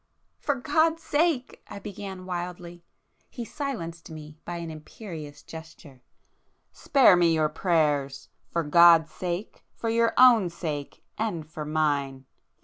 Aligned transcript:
"For 0.39 0.55
God's 0.55 1.03
sake...!" 1.03 1.61
I 1.67 1.77
began 1.77 2.25
wildly. 2.25 2.83
He 3.29 3.45
silenced 3.45 4.09
me 4.09 4.39
by 4.45 4.55
an 4.57 4.71
imperious 4.71 5.43
gesture. 5.43 6.01
"Spare 6.71 7.15
me 7.15 7.35
your 7.35 7.49
prayers! 7.49 8.27
For 8.51 8.63
God's 8.63 9.11
sake, 9.11 9.63
for 9.75 9.91
your 9.91 10.15
own 10.17 10.49
sake, 10.49 11.03
and 11.19 11.47
for 11.47 11.65
mine! 11.65 12.25